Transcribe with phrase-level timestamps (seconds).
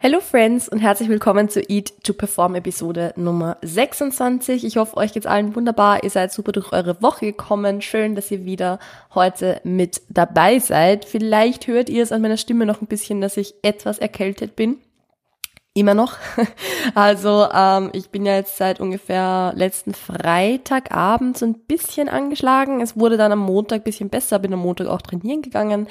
[0.00, 4.64] Hello Friends und herzlich willkommen zu Eat to Perform Episode Nummer 26.
[4.64, 6.04] Ich hoffe, euch geht's allen wunderbar.
[6.04, 7.82] Ihr seid super durch eure Woche gekommen.
[7.82, 8.78] Schön, dass ihr wieder
[9.12, 11.04] heute mit dabei seid.
[11.04, 14.78] Vielleicht hört ihr es an meiner Stimme noch ein bisschen, dass ich etwas erkältet bin.
[15.74, 16.16] Immer noch.
[16.94, 22.80] Also ähm, ich bin ja jetzt seit ungefähr letzten Freitagabend so ein bisschen angeschlagen.
[22.80, 25.88] Es wurde dann am Montag bisschen besser, bin am Montag auch trainieren gegangen.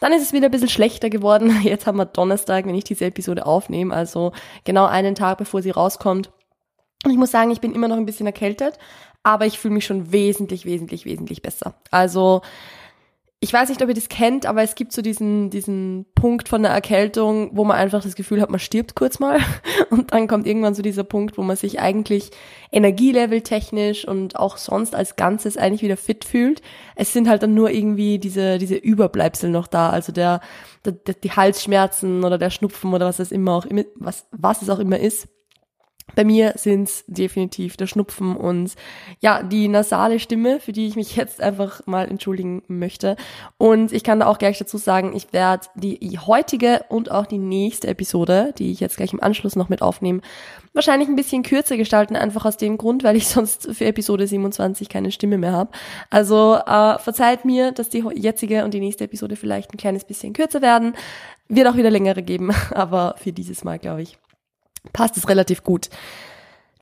[0.00, 1.60] Dann ist es wieder ein bisschen schlechter geworden.
[1.62, 4.32] Jetzt haben wir Donnerstag, wenn ich diese Episode aufnehme, also
[4.64, 6.30] genau einen Tag bevor sie rauskommt.
[7.04, 8.78] Und ich muss sagen, ich bin immer noch ein bisschen erkältet,
[9.22, 11.74] aber ich fühle mich schon wesentlich, wesentlich, wesentlich besser.
[11.90, 12.42] Also
[13.44, 16.62] ich weiß nicht, ob ihr das kennt, aber es gibt so diesen, diesen Punkt von
[16.62, 19.38] der Erkältung, wo man einfach das Gefühl hat, man stirbt kurz mal.
[19.90, 22.30] Und dann kommt irgendwann so dieser Punkt, wo man sich eigentlich
[22.72, 26.62] Energielevel technisch und auch sonst als Ganzes eigentlich wieder fit fühlt.
[26.96, 29.90] Es sind halt dann nur irgendwie diese, diese Überbleibsel noch da.
[29.90, 30.40] Also der,
[30.86, 33.66] der, die Halsschmerzen oder der Schnupfen oder was es immer auch,
[33.96, 35.28] was, was es auch immer ist.
[36.14, 38.74] Bei mir sind's definitiv der Schnupfen und
[39.20, 43.16] ja, die nasale Stimme, für die ich mich jetzt einfach mal entschuldigen möchte.
[43.58, 47.38] Und ich kann da auch gleich dazu sagen, ich werde die heutige und auch die
[47.38, 50.20] nächste Episode, die ich jetzt gleich im Anschluss noch mit aufnehme,
[50.74, 54.88] wahrscheinlich ein bisschen kürzer gestalten, einfach aus dem Grund, weil ich sonst für Episode 27
[54.88, 55.70] keine Stimme mehr habe.
[56.10, 60.32] Also äh, verzeiht mir, dass die jetzige und die nächste Episode vielleicht ein kleines bisschen
[60.32, 60.94] kürzer werden.
[61.48, 64.18] Wird auch wieder längere geben, aber für dieses Mal, glaube ich,
[64.92, 65.88] passt es relativ gut.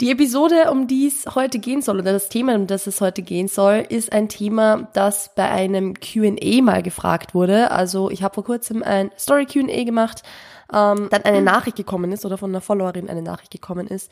[0.00, 3.22] Die Episode, um die es heute gehen soll, oder das Thema, um das es heute
[3.22, 7.70] gehen soll, ist ein Thema, das bei einem QA mal gefragt wurde.
[7.70, 10.22] Also ich habe vor kurzem ein Story QA gemacht
[10.72, 14.10] ähm, dann eine Nachricht gekommen ist oder von einer Followerin eine Nachricht gekommen ist,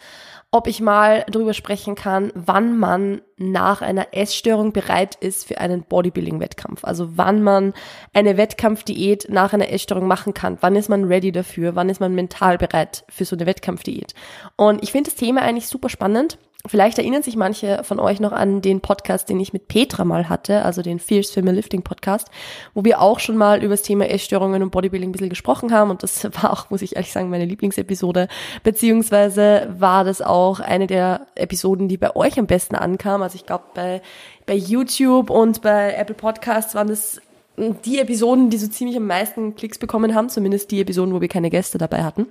[0.51, 5.83] ob ich mal darüber sprechen kann, wann man nach einer Essstörung bereit ist für einen
[5.83, 6.85] Bodybuilding-Wettkampf.
[6.85, 7.73] Also wann man
[8.13, 10.59] eine Wettkampfdiät nach einer Essstörung machen kann.
[10.61, 11.75] Wann ist man ready dafür?
[11.75, 14.15] Wann ist man mental bereit für so eine Wettkampfdiät?
[14.57, 18.33] Und ich finde das Thema eigentlich super spannend Vielleicht erinnern sich manche von euch noch
[18.33, 22.29] an den Podcast, den ich mit Petra mal hatte, also den Fierce Female Lifting Podcast,
[22.75, 25.91] wo wir auch schon mal über das Thema Essstörungen und Bodybuilding ein bisschen gesprochen haben.
[25.91, 28.29] Und das war auch, muss ich ehrlich sagen, meine Lieblingsepisode.
[28.63, 33.23] Beziehungsweise war das auch eine der Episoden, die bei euch am besten ankam.
[33.23, 34.03] Also ich glaube, bei,
[34.45, 37.23] bei YouTube und bei Apple Podcasts waren das
[37.57, 41.29] die Episoden, die so ziemlich am meisten Klicks bekommen haben, zumindest die Episoden, wo wir
[41.29, 42.27] keine Gäste dabei hatten.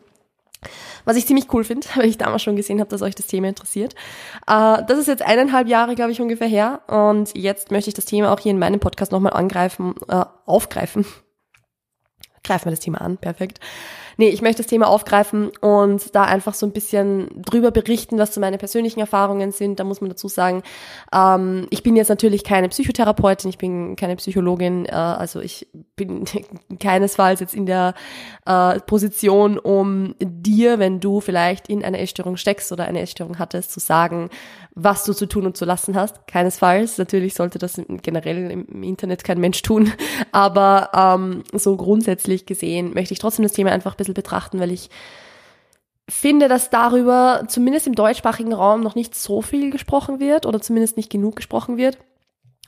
[1.06, 3.48] Was ich ziemlich cool finde, weil ich damals schon gesehen habe, dass euch das Thema
[3.48, 3.94] interessiert.
[4.48, 6.82] Äh, das ist jetzt eineinhalb Jahre, glaube ich, ungefähr her.
[6.88, 11.06] Und jetzt möchte ich das Thema auch hier in meinem Podcast nochmal angreifen, äh, aufgreifen.
[12.44, 13.60] Greifen wir das Thema an, perfekt.
[14.20, 18.34] Nee, ich möchte das Thema aufgreifen und da einfach so ein bisschen drüber berichten, was
[18.34, 19.80] so meine persönlichen Erfahrungen sind.
[19.80, 20.62] Da muss man dazu sagen,
[21.14, 25.68] ähm, ich bin jetzt natürlich keine Psychotherapeutin, ich bin keine Psychologin, äh, also ich
[26.00, 26.26] bin
[26.80, 27.94] keinesfalls jetzt in der
[28.46, 33.72] äh, Position, um dir, wenn du vielleicht in einer Essstörung steckst oder eine Essstörung hattest,
[33.72, 34.30] zu sagen,
[34.74, 36.26] was du zu tun und zu lassen hast.
[36.28, 36.98] Keinesfalls.
[36.98, 39.92] Natürlich sollte das generell im Internet kein Mensch tun.
[40.32, 44.72] Aber ähm, so grundsätzlich gesehen möchte ich trotzdem das Thema einfach ein bisschen betrachten, weil
[44.72, 44.90] ich
[46.08, 50.98] finde, dass darüber zumindest im deutschsprachigen Raum noch nicht so viel gesprochen wird oder zumindest
[50.98, 51.98] nicht genug gesprochen wird.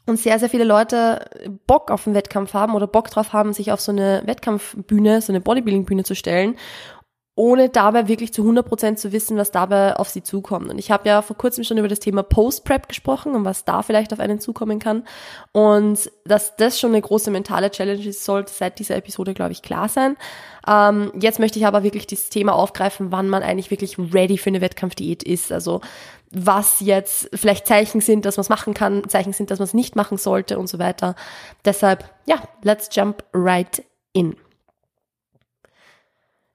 [0.07, 1.29] Und sehr, sehr viele Leute
[1.67, 5.31] Bock auf einen Wettkampf haben oder Bock drauf haben, sich auf so eine Wettkampfbühne, so
[5.31, 6.55] eine Bodybuilding-Bühne zu stellen
[7.35, 10.69] ohne dabei wirklich zu 100% zu wissen, was dabei auf sie zukommt.
[10.69, 13.83] Und ich habe ja vor kurzem schon über das Thema Post-Prep gesprochen und was da
[13.83, 15.03] vielleicht auf einen zukommen kann.
[15.53, 19.61] Und dass das schon eine große mentale Challenge ist, sollte seit dieser Episode, glaube ich,
[19.61, 20.17] klar sein.
[20.67, 24.49] Ähm, jetzt möchte ich aber wirklich dieses Thema aufgreifen, wann man eigentlich wirklich ready für
[24.49, 25.53] eine Wettkampfdiät ist.
[25.53, 25.79] Also
[26.31, 29.73] was jetzt vielleicht Zeichen sind, dass man es machen kann, Zeichen sind, dass man es
[29.73, 31.15] nicht machen sollte und so weiter.
[31.63, 34.35] Deshalb, ja, let's jump right in.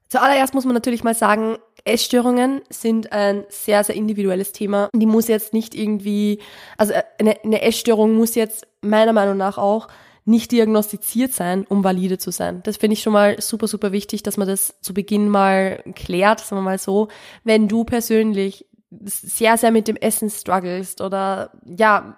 [0.09, 4.89] Zuallererst muss man natürlich mal sagen, Essstörungen sind ein sehr, sehr individuelles Thema.
[4.93, 6.39] Die muss jetzt nicht irgendwie,
[6.77, 9.87] also eine, eine Essstörung muss jetzt meiner Meinung nach auch
[10.25, 12.61] nicht diagnostiziert sein, um valide zu sein.
[12.63, 16.41] Das finde ich schon mal super, super wichtig, dass man das zu Beginn mal klärt,
[16.41, 17.07] sagen wir mal so.
[17.45, 22.17] Wenn du persönlich sehr, sehr mit dem Essen strugglest oder ja,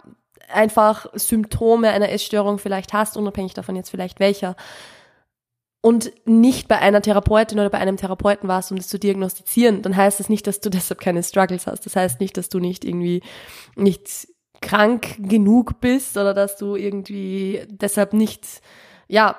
[0.51, 4.55] einfach Symptome einer Essstörung vielleicht hast, unabhängig davon jetzt vielleicht welcher,
[5.81, 9.95] und nicht bei einer Therapeutin oder bei einem Therapeuten warst, um das zu diagnostizieren, dann
[9.95, 11.85] heißt das nicht, dass du deshalb keine Struggles hast.
[11.85, 13.21] Das heißt nicht, dass du nicht irgendwie
[13.75, 14.27] nicht
[14.61, 18.45] krank genug bist oder dass du irgendwie deshalb nicht,
[19.07, 19.37] ja,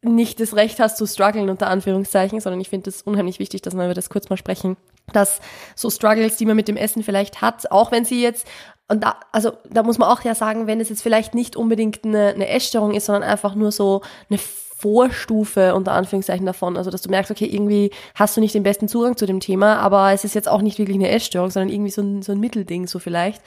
[0.00, 3.74] nicht das Recht hast zu strugglen unter Anführungszeichen, sondern ich finde es unheimlich wichtig, dass
[3.74, 4.76] wir über das kurz mal sprechen,
[5.12, 5.40] dass
[5.76, 8.46] so Struggles, die man mit dem Essen vielleicht hat, auch wenn sie jetzt
[8.88, 12.04] und da, also da muss man auch ja sagen, wenn es jetzt vielleicht nicht unbedingt
[12.04, 14.38] eine, eine Essstörung ist, sondern einfach nur so eine
[14.82, 16.76] Vorstufe unter Anführungszeichen davon.
[16.76, 19.78] Also dass du merkst, okay, irgendwie hast du nicht den besten Zugang zu dem Thema,
[19.78, 22.40] aber es ist jetzt auch nicht wirklich eine Essstörung, sondern irgendwie so ein, so ein
[22.40, 23.40] Mittelding so vielleicht.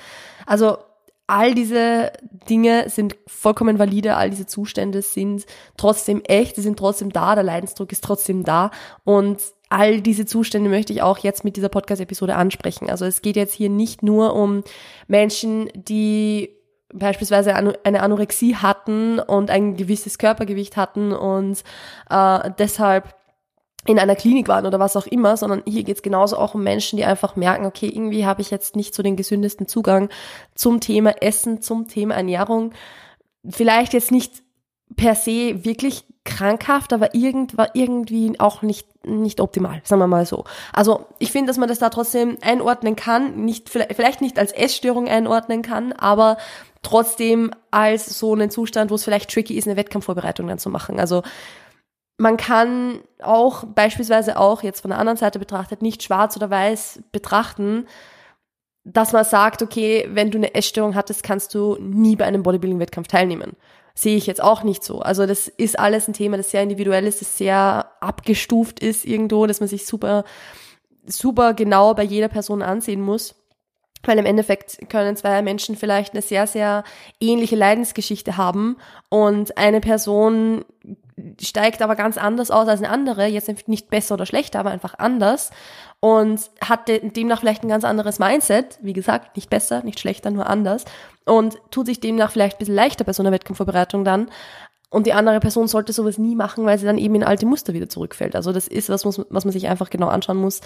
[0.45, 0.77] Also
[1.27, 2.13] all diese
[2.49, 5.45] Dinge sind vollkommen valide, all diese Zustände sind
[5.75, 8.71] trotzdem echt, sie sind trotzdem da, der Leidensdruck ist trotzdem da
[9.03, 12.89] und all diese Zustände möchte ich auch jetzt mit dieser Podcast-Episode ansprechen.
[12.89, 14.63] Also es geht jetzt hier nicht nur um
[15.07, 16.54] Menschen, die
[16.97, 21.63] beispielsweise eine Anorexie hatten und ein gewisses Körpergewicht hatten und
[22.09, 23.15] äh, deshalb
[23.87, 26.97] in einer Klinik waren oder was auch immer, sondern hier geht's genauso auch um Menschen,
[26.97, 30.09] die einfach merken, okay, irgendwie habe ich jetzt nicht so den gesündesten Zugang
[30.55, 32.73] zum Thema Essen, zum Thema Ernährung.
[33.47, 34.41] Vielleicht jetzt nicht
[34.95, 40.43] per se wirklich krankhaft, aber irgendwie auch nicht, nicht optimal, sagen wir mal so.
[40.73, 45.07] Also ich finde, dass man das da trotzdem einordnen kann, nicht, vielleicht nicht als Essstörung
[45.07, 46.37] einordnen kann, aber
[46.81, 50.99] trotzdem als so einen Zustand, wo es vielleicht tricky ist, eine Wettkampfvorbereitung dann zu machen.
[50.99, 51.23] Also
[52.17, 57.03] man kann auch beispielsweise auch jetzt von der anderen Seite betrachtet nicht schwarz oder weiß
[57.11, 57.87] betrachten,
[58.83, 63.07] dass man sagt, okay, wenn du eine Essstörung hattest, kannst du nie bei einem Bodybuilding-Wettkampf
[63.07, 63.55] teilnehmen.
[63.97, 64.99] Sehe ich jetzt auch nicht so.
[64.99, 69.45] Also das ist alles ein Thema, das sehr individuell ist, das sehr abgestuft ist irgendwo,
[69.45, 70.25] dass man sich super,
[71.05, 73.35] super genau bei jeder Person ansehen muss.
[74.03, 76.83] Weil im Endeffekt können zwei Menschen vielleicht eine sehr, sehr
[77.19, 78.77] ähnliche Leidensgeschichte haben
[79.09, 80.65] und eine Person
[81.41, 84.95] steigt aber ganz anders aus als eine andere, jetzt nicht besser oder schlechter, aber einfach
[84.99, 85.51] anders
[86.05, 90.47] und hat demnach vielleicht ein ganz anderes Mindset, wie gesagt, nicht besser, nicht schlechter, nur
[90.47, 90.85] anders
[91.25, 94.29] und tut sich demnach vielleicht ein bisschen leichter bei so einer Wettkampfvorbereitung dann
[94.91, 97.73] und die andere Person sollte sowas nie machen, weil sie dann eben in alte Muster
[97.73, 98.35] wieder zurückfällt.
[98.35, 100.61] Also das ist was, was man sich einfach genau anschauen muss.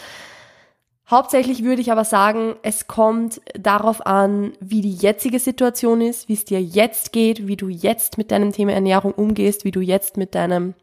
[1.10, 6.34] Hauptsächlich würde ich aber sagen, es kommt darauf an, wie die jetzige Situation ist, wie
[6.34, 10.18] es dir jetzt geht, wie du jetzt mit deinem Thema Ernährung umgehst, wie du jetzt
[10.18, 10.74] mit deinem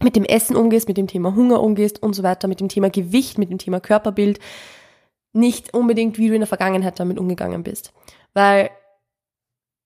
[0.00, 2.90] mit dem Essen umgehst, mit dem Thema Hunger umgehst und so weiter, mit dem Thema
[2.90, 4.38] Gewicht, mit dem Thema Körperbild,
[5.32, 7.92] nicht unbedingt, wie du in der Vergangenheit damit umgegangen bist.
[8.32, 8.70] Weil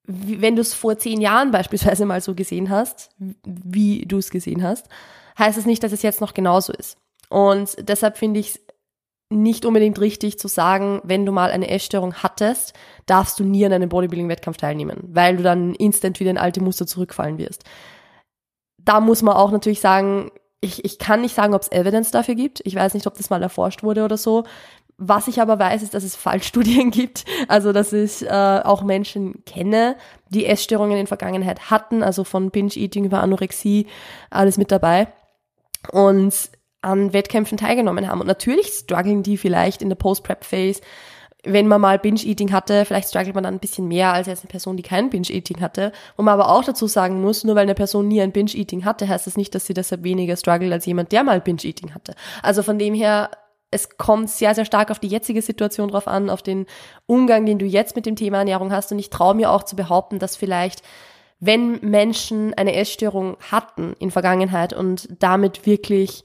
[0.04, 4.62] wenn du es vor zehn Jahren beispielsweise mal so gesehen hast, wie du es gesehen
[4.62, 4.88] hast,
[5.38, 6.96] heißt es das nicht, dass es jetzt noch genauso ist.
[7.28, 8.60] Und deshalb finde ich es
[9.30, 12.72] nicht unbedingt richtig zu sagen, wenn du mal eine Essstörung hattest,
[13.04, 16.86] darfst du nie an einem Bodybuilding-Wettkampf teilnehmen, weil du dann instant wieder in alte Muster
[16.86, 17.64] zurückfallen wirst.
[18.78, 20.30] Da muss man auch natürlich sagen,
[20.60, 22.60] ich, ich kann nicht sagen, ob es Evidence dafür gibt.
[22.64, 24.44] Ich weiß nicht, ob das mal erforscht wurde oder so.
[24.96, 27.24] Was ich aber weiß, ist, dass es Fallstudien gibt.
[27.46, 29.96] Also, dass ich äh, auch Menschen kenne,
[30.30, 33.86] die Essstörungen in der Vergangenheit hatten, also von Binge-Eating über Anorexie,
[34.30, 35.08] alles mit dabei.
[35.92, 36.34] Und
[36.80, 38.20] an Wettkämpfen teilgenommen haben.
[38.20, 40.80] Und natürlich strugglen die vielleicht in der Post-Prep-Phase.
[41.44, 44.50] Wenn man mal Binge-Eating hatte, vielleicht struggelt man dann ein bisschen mehr als jetzt eine
[44.50, 45.92] Person, die kein Binge-Eating hatte.
[46.16, 49.08] Wo man aber auch dazu sagen muss, nur weil eine Person nie ein Binge-Eating hatte,
[49.08, 52.14] heißt das nicht, dass sie deshalb weniger struggelt als jemand, der mal Binge-Eating hatte.
[52.42, 53.30] Also von dem her,
[53.70, 56.66] es kommt sehr, sehr stark auf die jetzige Situation drauf an, auf den
[57.06, 58.90] Umgang, den du jetzt mit dem Thema Ernährung hast.
[58.90, 60.82] Und ich traue mir auch zu behaupten, dass vielleicht
[61.40, 66.24] wenn Menschen eine Essstörung hatten in Vergangenheit und damit wirklich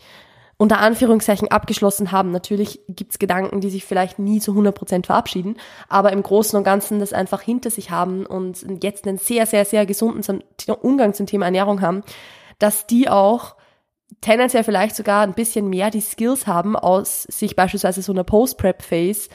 [0.57, 2.31] unter Anführungszeichen abgeschlossen haben.
[2.31, 5.57] Natürlich gibt's Gedanken, die sich vielleicht nie zu 100 Prozent verabschieden,
[5.89, 9.65] aber im Großen und Ganzen das einfach hinter sich haben und jetzt einen sehr, sehr,
[9.65, 10.43] sehr gesunden
[10.81, 12.03] Umgang zum Thema Ernährung haben,
[12.59, 13.55] dass die auch
[14.21, 19.29] tendenziell vielleicht sogar ein bisschen mehr die Skills haben, aus sich beispielsweise so einer Post-Prep-Phase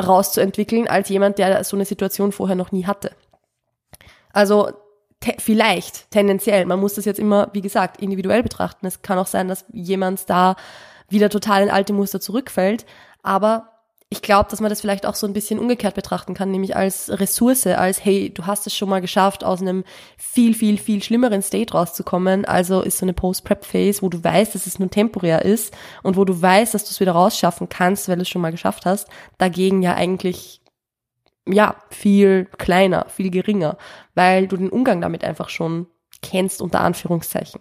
[0.00, 3.12] rauszuentwickeln, als jemand, der so eine Situation vorher noch nie hatte.
[4.32, 4.70] Also
[5.20, 6.64] te vielleicht, tendenziell.
[6.66, 8.86] Man muss das jetzt immer, wie gesagt, individuell betrachten.
[8.86, 10.56] Es kann auch sein, dass jemand da
[11.08, 12.86] wieder total in alte Muster zurückfällt.
[13.22, 13.78] Aber
[14.10, 17.10] ich glaube, dass man das vielleicht auch so ein bisschen umgekehrt betrachten kann, nämlich als
[17.10, 19.84] Ressource, als hey, du hast es schon mal geschafft, aus einem
[20.16, 22.46] viel, viel, viel schlimmeren State rauszukommen.
[22.46, 26.24] Also ist so eine Post-Prep-Phase, wo du weißt, dass es nur temporär ist und wo
[26.24, 29.08] du weißt, dass du es wieder rausschaffen kannst, weil du es schon mal geschafft hast.
[29.36, 30.62] Dagegen ja eigentlich
[31.50, 33.76] ja, viel kleiner, viel geringer,
[34.14, 35.86] weil du den Umgang damit einfach schon
[36.22, 37.60] kennst, unter Anführungszeichen.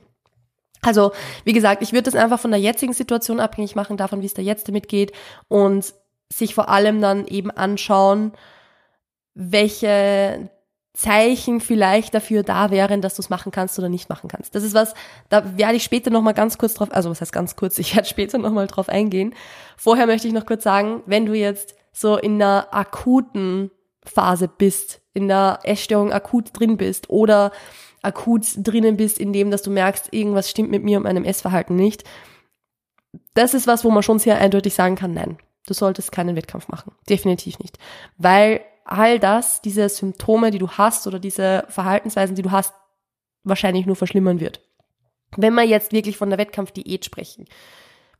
[0.82, 1.12] Also,
[1.44, 4.34] wie gesagt, ich würde das einfach von der jetzigen Situation abhängig machen, davon, wie es
[4.34, 5.12] da jetzt damit geht
[5.48, 5.94] und
[6.32, 8.34] sich vor allem dann eben anschauen,
[9.34, 10.50] welche
[10.94, 14.56] Zeichen vielleicht dafür da wären, dass du es machen kannst oder nicht machen kannst.
[14.56, 14.96] Das ist was,
[15.30, 18.08] da werde ich später nochmal ganz kurz drauf, also was heißt ganz kurz, ich werde
[18.08, 19.36] später nochmal drauf eingehen.
[19.78, 23.72] Vorher möchte ich noch kurz sagen, wenn du jetzt so in einer akuten
[24.08, 27.52] Phase bist, in der Essstörung akut drin bist oder
[28.02, 31.76] akut drinnen bist, in dem, dass du merkst, irgendwas stimmt mit mir und meinem Essverhalten
[31.76, 32.04] nicht.
[33.34, 36.68] Das ist was, wo man schon sehr eindeutig sagen kann, nein, du solltest keinen Wettkampf
[36.68, 36.94] machen.
[37.10, 37.78] Definitiv nicht.
[38.18, 42.74] Weil all das, diese Symptome, die du hast oder diese Verhaltensweisen, die du hast,
[43.44, 44.62] wahrscheinlich nur verschlimmern wird.
[45.36, 47.46] Wenn wir jetzt wirklich von der Wettkampfdiät sprechen.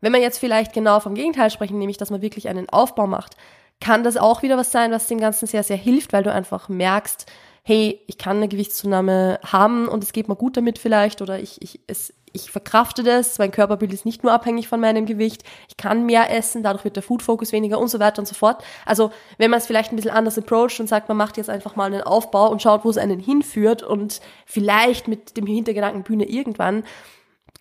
[0.02, 3.36] Wenn wir jetzt vielleicht genau vom Gegenteil sprechen, nämlich dass man wirklich einen Aufbau macht,
[3.80, 6.70] kann das auch wieder was sein, was dem Ganzen sehr, sehr hilft, weil du einfach
[6.70, 7.26] merkst,
[7.64, 11.62] hey, ich kann eine Gewichtszunahme haben und es geht mir gut damit vielleicht oder ich,
[11.62, 15.76] ich, es, ich verkrafte das, mein Körperbild ist nicht nur abhängig von meinem Gewicht, ich
[15.76, 18.64] kann mehr essen, dadurch wird der Food Focus weniger und so weiter und so fort.
[18.86, 21.76] Also wenn man es vielleicht ein bisschen anders approacht und sagt, man macht jetzt einfach
[21.76, 26.24] mal einen Aufbau und schaut, wo es einen hinführt und vielleicht mit dem Hintergedanken Bühne
[26.24, 26.84] irgendwann,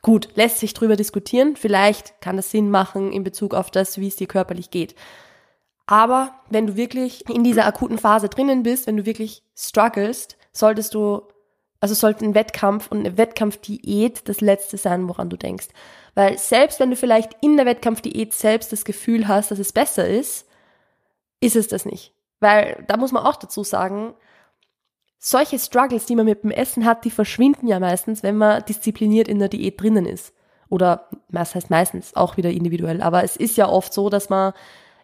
[0.02, 4.06] gut, lässt sich drüber diskutieren, vielleicht kann das Sinn machen in Bezug auf das, wie
[4.06, 4.94] es dir körperlich geht.
[5.86, 10.94] Aber wenn du wirklich in dieser akuten Phase drinnen bist, wenn du wirklich strugglest, solltest
[10.94, 11.22] du,
[11.80, 15.68] also sollte ein Wettkampf und eine Wettkampfdiät das Letzte sein, woran du denkst.
[16.14, 20.08] Weil selbst wenn du vielleicht in der Wettkampfdiät selbst das Gefühl hast, dass es besser
[20.08, 20.48] ist,
[21.40, 22.12] ist es das nicht.
[22.40, 24.14] Weil da muss man auch dazu sagen,
[25.18, 29.28] solche Struggles, die man mit dem Essen hat, die verschwinden ja meistens, wenn man diszipliniert
[29.28, 30.32] in der Diät drinnen ist.
[30.68, 33.00] Oder was heißt meistens, auch wieder individuell.
[33.02, 34.52] Aber es ist ja oft so, dass man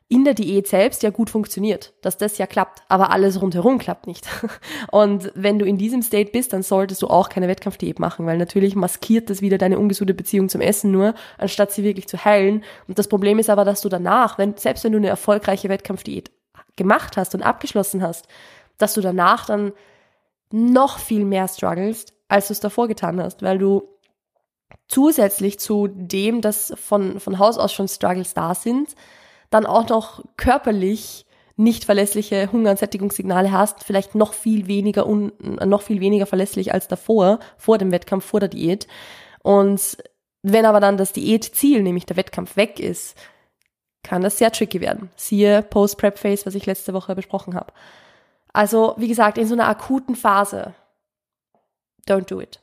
[0.09, 4.07] in der Diät selbst ja gut funktioniert, dass das ja klappt, aber alles rundherum klappt
[4.07, 4.29] nicht.
[4.91, 8.37] Und wenn du in diesem State bist, dann solltest du auch keine Wettkampfdiät machen, weil
[8.37, 12.63] natürlich maskiert das wieder deine ungesunde Beziehung zum Essen nur, anstatt sie wirklich zu heilen.
[12.89, 16.31] Und das Problem ist aber, dass du danach, wenn, selbst wenn du eine erfolgreiche Wettkampfdiät
[16.77, 18.27] gemacht hast und abgeschlossen hast,
[18.79, 19.73] dass du danach dann
[20.51, 23.89] noch viel mehr strugglest, als du es davor getan hast, weil du
[24.89, 28.95] zusätzlich zu dem, dass von, von Haus aus schon Struggles da sind,
[29.53, 35.33] dann auch noch körperlich nicht verlässliche Hunger- und Sättigungssignale hast, vielleicht noch viel weniger un,
[35.39, 38.87] noch viel weniger verlässlich als davor, vor dem Wettkampf, vor der Diät.
[39.43, 39.99] Und
[40.43, 43.17] wenn aber dann das Diätziel, nämlich der Wettkampf, weg ist,
[44.03, 45.11] kann das sehr tricky werden.
[45.15, 47.73] Siehe Post-Prep-Phase, was ich letzte Woche besprochen habe.
[48.53, 50.75] Also, wie gesagt, in so einer akuten Phase,
[52.09, 52.61] don't do it.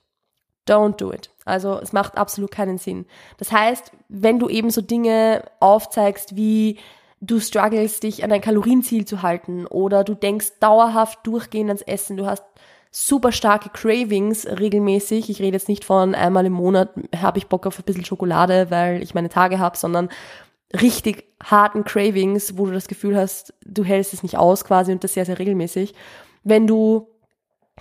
[0.69, 1.29] Don't do it.
[1.45, 3.05] Also es macht absolut keinen Sinn.
[3.37, 6.77] Das heißt, wenn du eben so Dinge aufzeigst wie
[7.21, 12.17] du struggles, dich an dein Kalorienziel zu halten oder du denkst dauerhaft durchgehend ans Essen,
[12.17, 12.43] du hast
[12.91, 15.29] super starke Cravings regelmäßig.
[15.29, 18.67] Ich rede jetzt nicht von einmal im Monat habe ich Bock auf ein bisschen Schokolade,
[18.69, 20.09] weil ich meine Tage habe, sondern
[20.73, 25.03] richtig harten Cravings, wo du das Gefühl hast, du hältst es nicht aus quasi und
[25.03, 25.93] das sehr, sehr regelmäßig.
[26.43, 27.07] Wenn du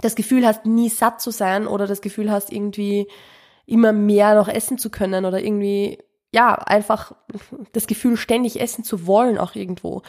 [0.01, 3.09] das Gefühl hast, nie satt zu sein oder das Gefühl hast, irgendwie
[3.67, 5.99] immer mehr noch essen zu können oder irgendwie,
[6.33, 7.13] ja, einfach
[7.73, 10.03] das Gefühl, ständig essen zu wollen auch irgendwo.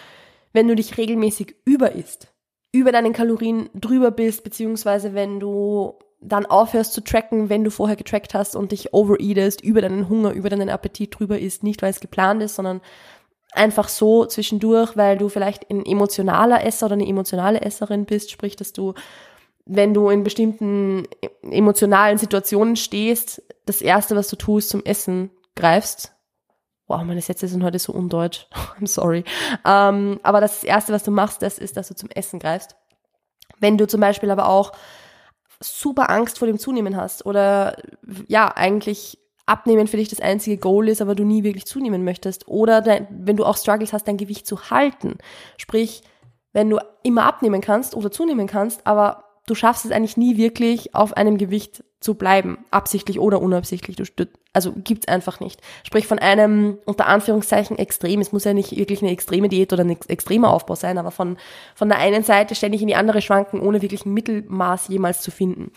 [0.53, 2.33] Wenn du dich regelmäßig über isst,
[2.71, 7.95] über deinen Kalorien drüber bist, beziehungsweise wenn du dann aufhörst zu tracken, wenn du vorher
[7.95, 11.91] getrackt hast und dich overeatest, über deinen Hunger, über deinen Appetit drüber isst, nicht weil
[11.91, 12.81] es geplant ist, sondern
[13.51, 18.55] einfach so zwischendurch, weil du vielleicht ein emotionaler Esser oder eine emotionale Esserin bist, sprich,
[18.55, 18.93] dass du
[19.71, 21.07] wenn du in bestimmten
[21.43, 26.11] emotionalen Situationen stehst, das erste, was du tust, zum Essen greifst.
[26.87, 28.47] Wow, meine Sätze sind heute so undeutsch.
[28.79, 29.23] I'm sorry.
[29.63, 32.75] Ähm, aber das erste, was du machst, das ist, dass du zum Essen greifst.
[33.59, 34.71] Wenn du zum Beispiel aber auch
[35.59, 37.77] super Angst vor dem Zunehmen hast oder
[38.27, 42.47] ja, eigentlich Abnehmen für dich das einzige Goal ist, aber du nie wirklich zunehmen möchtest
[42.47, 45.19] oder dein, wenn du auch Struggles hast, dein Gewicht zu halten.
[45.57, 46.01] Sprich,
[46.53, 50.95] wenn du immer abnehmen kannst oder zunehmen kannst, aber du schaffst es eigentlich nie wirklich,
[50.95, 53.97] auf einem Gewicht zu bleiben, absichtlich oder unabsichtlich.
[53.97, 55.61] Du, also gibt's einfach nicht.
[55.83, 58.21] Sprich von einem unter Anführungszeichen extrem.
[58.21, 61.37] Es muss ja nicht wirklich eine extreme Diät oder ein extremer Aufbau sein, aber von
[61.75, 65.31] von der einen Seite ständig in die andere schwanken, ohne wirklich ein Mittelmaß jemals zu
[65.31, 65.71] finden.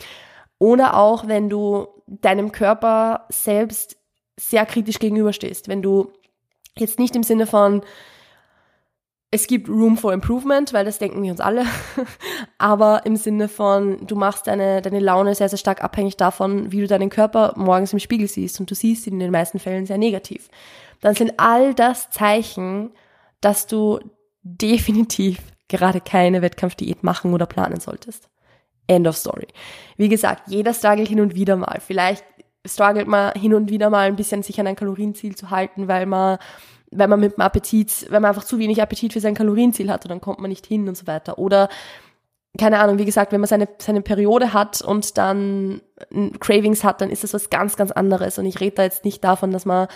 [0.59, 3.97] Oder auch, wenn du deinem Körper selbst
[4.37, 6.13] sehr kritisch gegenüberstehst, wenn du
[6.77, 7.83] jetzt nicht im Sinne von
[9.35, 11.65] es gibt Room for Improvement, weil das denken wir uns alle.
[12.59, 16.83] Aber im Sinne von, du machst deine, deine Laune sehr, sehr stark abhängig davon, wie
[16.83, 18.61] du deinen Körper morgens im Spiegel siehst.
[18.61, 20.51] Und du siehst ihn in den meisten Fällen sehr negativ.
[21.01, 22.91] Dann sind all das Zeichen,
[23.41, 24.01] dass du
[24.43, 28.29] definitiv gerade keine Wettkampfdiät machen oder planen solltest.
[28.87, 29.47] End of story.
[29.97, 31.81] Wie gesagt, jeder struggelt hin und wieder mal.
[31.81, 32.25] Vielleicht
[32.67, 36.05] struggelt man hin und wieder mal ein bisschen, sich an ein Kalorienziel zu halten, weil
[36.05, 36.37] man
[36.93, 40.09] wenn man mit dem Appetit, wenn man einfach zu wenig Appetit für sein Kalorienziel hat,
[40.09, 41.39] dann kommt man nicht hin und so weiter.
[41.39, 41.69] Oder
[42.59, 45.81] keine Ahnung, wie gesagt, wenn man seine, seine Periode hat und dann
[46.39, 48.39] Cravings hat, dann ist das was ganz, ganz anderes.
[48.39, 49.89] Und ich rede da jetzt nicht davon, dass man,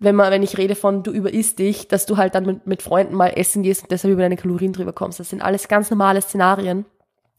[0.00, 2.82] wenn man, wenn ich rede von du überisst dich, dass du halt dann mit, mit
[2.82, 5.20] Freunden mal essen gehst und deshalb über deine Kalorien drüber kommst.
[5.20, 6.84] Das sind alles ganz normale Szenarien.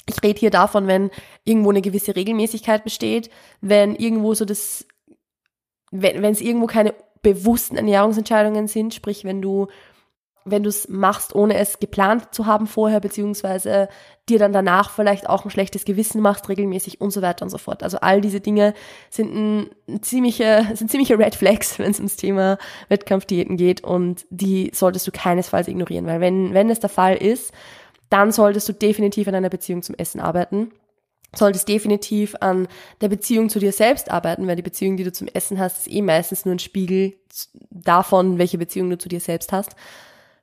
[0.07, 1.09] Ich rede hier davon, wenn
[1.43, 4.85] irgendwo eine gewisse Regelmäßigkeit besteht, wenn irgendwo so das,
[5.91, 6.93] wenn es irgendwo keine
[7.25, 9.67] bewussten Ernährungsentscheidungen sind, sprich wenn du
[10.47, 13.89] wenn du es machst, ohne es geplant zu haben vorher, beziehungsweise
[14.29, 17.57] dir dann danach vielleicht auch ein schlechtes Gewissen machst, regelmäßig und so weiter und so
[17.57, 17.81] fort.
[17.81, 18.75] Also all diese Dinge
[19.09, 24.69] sind ein, ziemliche, sind ziemliche Red Flags, wenn es ums Thema Wettkampfdiäten geht und die
[24.71, 27.51] solltest du keinesfalls ignorieren, weil wenn, wenn es der Fall ist,
[28.11, 30.71] dann solltest du definitiv an einer Beziehung zum Essen arbeiten
[31.33, 32.67] solltest definitiv an
[33.01, 35.93] der Beziehung zu dir selbst arbeiten, weil die Beziehung, die du zum Essen hast, ist
[35.93, 37.13] eh meistens nur ein Spiegel
[37.69, 39.75] davon, welche Beziehung du zu dir selbst hast.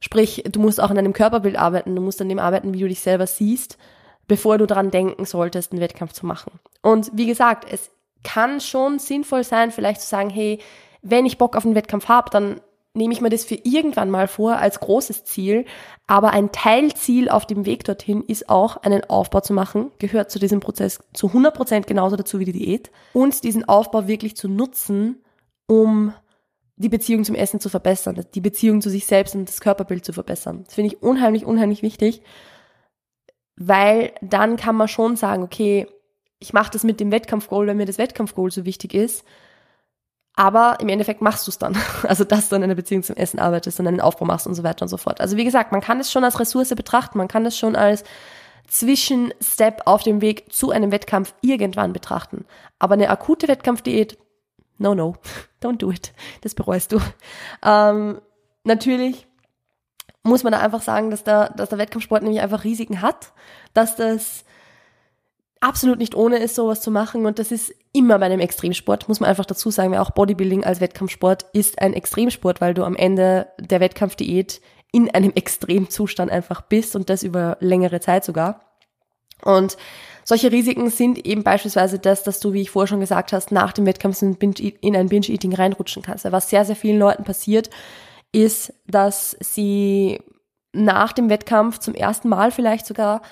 [0.01, 2.89] Sprich, du musst auch an deinem Körperbild arbeiten, du musst an dem arbeiten, wie du
[2.89, 3.79] dich selber siehst,
[4.27, 6.59] bevor du daran denken solltest, einen Wettkampf zu machen.
[6.83, 7.91] Und wie gesagt, es
[8.25, 10.59] kann schon sinnvoll sein, vielleicht zu sagen, hey,
[11.03, 12.61] wenn ich Bock auf einen Wettkampf habe, dann
[12.95, 15.65] nehme ich mir das für irgendwann mal vor als großes Ziel.
[16.07, 20.39] Aber ein Teilziel auf dem Weg dorthin ist auch, einen Aufbau zu machen, gehört zu
[20.39, 22.91] diesem Prozess zu 100 Prozent genauso dazu wie die Diät.
[23.15, 25.23] Und diesen Aufbau wirklich zu nutzen,
[25.67, 26.13] um
[26.77, 30.13] die Beziehung zum Essen zu verbessern, die Beziehung zu sich selbst und das Körperbild zu
[30.13, 30.65] verbessern.
[30.65, 32.23] Das finde ich unheimlich, unheimlich wichtig,
[33.57, 35.87] weil dann kann man schon sagen, okay,
[36.39, 39.25] ich mache das mit dem Wettkampfgoal, wenn mir das Wettkampfgoal so wichtig ist,
[40.35, 41.77] aber im Endeffekt machst du es dann.
[42.09, 44.63] Also, dass du an einer Beziehung zum Essen arbeitest und einen Aufbau machst und so
[44.63, 45.21] weiter und so fort.
[45.21, 48.05] Also, wie gesagt, man kann es schon als Ressource betrachten, man kann es schon als
[48.69, 52.47] Zwischenstep auf dem Weg zu einem Wettkampf irgendwann betrachten.
[52.79, 54.19] Aber eine akute Wettkampfdiät,
[54.79, 55.17] no, no,
[55.63, 56.13] don't do it.
[56.41, 57.01] Das bereust du.
[57.63, 58.21] Ähm,
[58.65, 59.27] natürlich
[60.23, 63.33] muss man da einfach sagen, dass der, dass der Wettkampfsport nämlich einfach Risiken hat,
[63.75, 64.45] dass das
[65.63, 67.25] absolut nicht ohne ist, sowas zu machen.
[67.25, 70.65] Und das ist immer bei einem Extremsport, muss man einfach dazu sagen, weil auch Bodybuilding
[70.65, 74.61] als Wettkampfsport ist ein Extremsport, weil du am Ende der Wettkampfdiät
[74.93, 78.61] in einem Extremzustand einfach bist und das über längere Zeit sogar.
[79.45, 79.77] Und
[80.25, 83.73] solche Risiken sind eben beispielsweise das, dass du, wie ich vorher schon gesagt hast, nach
[83.73, 86.31] dem Wettkampf in ein Binge-Eating reinrutschen kannst.
[86.31, 87.71] Was sehr, sehr vielen Leuten passiert,
[88.31, 90.21] ist, dass sie
[90.73, 93.23] nach dem Wettkampf zum ersten Mal vielleicht sogar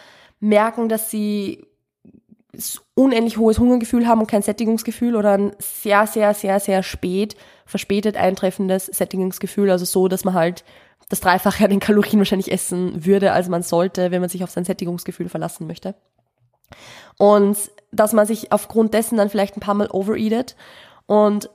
[0.40, 1.69] merken, dass sie
[2.94, 8.16] unendlich hohes Hungergefühl haben und kein Sättigungsgefühl oder ein sehr, sehr, sehr, sehr spät, verspätet
[8.16, 9.70] eintreffendes Sättigungsgefühl.
[9.70, 10.64] Also so, dass man halt
[11.08, 14.50] das Dreifache an den Kalorien wahrscheinlich essen würde, als man sollte, wenn man sich auf
[14.50, 15.94] sein Sättigungsgefühl verlassen möchte.
[17.18, 17.56] Und
[17.92, 20.56] dass man sich aufgrund dessen dann vielleicht ein paar Mal overeatet.
[21.06, 21.50] Und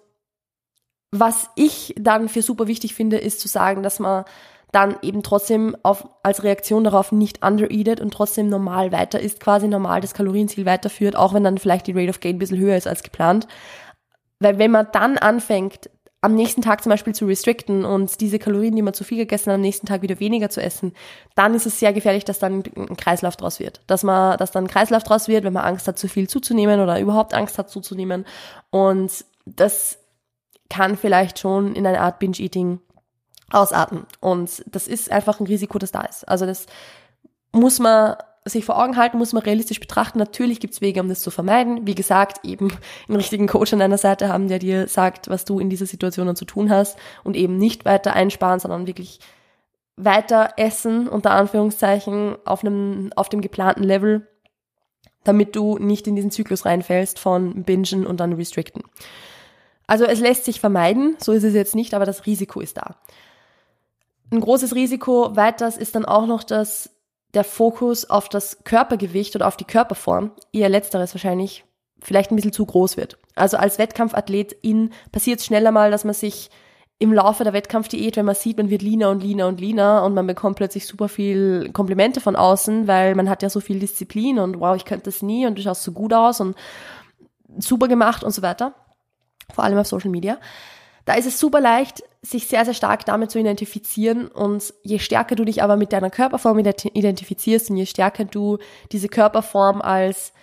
[1.12, 4.26] was ich dann für super wichtig finde, ist zu sagen, dass man
[4.76, 9.70] dann eben trotzdem auf, als Reaktion darauf nicht undereatet und trotzdem normal weiter ist, quasi
[9.70, 12.76] normal das Kalorienziel weiterführt, auch wenn dann vielleicht die Rate of Gain ein bisschen höher
[12.76, 13.48] ist als geplant.
[14.40, 18.76] Weil wenn man dann anfängt, am nächsten Tag zum Beispiel zu restricten und diese Kalorien,
[18.76, 20.92] die man zu viel gegessen hat, am nächsten Tag wieder weniger zu essen,
[21.36, 23.82] dann ist es sehr gefährlich, dass dann ein Kreislauf draus wird.
[23.88, 26.82] Dass man, dass dann ein Kreislauf draus wird, wenn man Angst hat, zu viel zuzunehmen
[26.82, 28.26] oder überhaupt Angst hat zuzunehmen.
[28.72, 30.00] Und das
[30.70, 32.80] kann vielleicht schon in eine Art Binge-Eating
[33.52, 34.06] ausatmen.
[34.20, 36.28] Und das ist einfach ein Risiko, das da ist.
[36.28, 36.66] Also das
[37.52, 38.16] muss man
[38.48, 40.20] sich vor Augen halten, muss man realistisch betrachten.
[40.20, 41.88] Natürlich gibt's Wege, um das zu vermeiden.
[41.88, 42.72] Wie gesagt, eben
[43.08, 46.28] einen richtigen Coach an deiner Seite haben, der dir sagt, was du in dieser Situation
[46.28, 49.20] dann zu tun hast und eben nicht weiter einsparen, sondern wirklich
[49.98, 54.28] weiter essen, unter Anführungszeichen, auf einem, auf dem geplanten Level,
[55.24, 58.84] damit du nicht in diesen Zyklus reinfällst von Bingen und dann Restricten.
[59.88, 62.96] Also es lässt sich vermeiden, so ist es jetzt nicht, aber das Risiko ist da.
[64.32, 66.90] Ein großes Risiko weiters ist dann auch noch, dass
[67.34, 71.66] der Fokus auf das Körpergewicht oder auf die Körperform, eher letzteres wahrscheinlich,
[72.02, 73.18] vielleicht ein bisschen zu groß wird.
[73.36, 76.50] Also als Wettkampfathletin passiert es schneller mal, dass man sich
[76.98, 80.14] im Laufe der Wettkampfdiät, wenn man sieht, man wird leaner und leaner und leaner und
[80.14, 84.40] man bekommt plötzlich super viel Komplimente von außen, weil man hat ja so viel Disziplin
[84.40, 86.56] und wow, ich könnte das nie und du schaust so gut aus und
[87.58, 88.74] super gemacht und so weiter.
[89.54, 90.38] Vor allem auf Social Media.
[91.04, 94.28] Da ist es super leicht, sich sehr, sehr stark damit zu identifizieren.
[94.28, 98.58] Und je stärker du dich aber mit deiner Körperform identifizierst und je stärker du
[98.92, 100.34] diese Körperform als,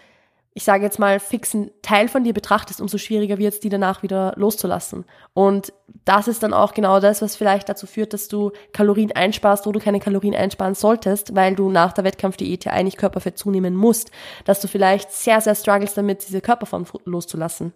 [0.55, 4.03] ich sage jetzt mal, fixen Teil von dir betrachtest, umso schwieriger wird es, die danach
[4.03, 5.05] wieder loszulassen.
[5.35, 5.73] Und
[6.05, 9.73] das ist dann auch genau das, was vielleicht dazu führt, dass du Kalorien einsparst, wo
[9.73, 14.11] du keine Kalorien einsparen solltest, weil du nach der Wettkampfdiät ja eigentlich Körperfett zunehmen musst,
[14.45, 17.73] dass du vielleicht sehr, sehr struggles damit, diese Körperform loszulassen.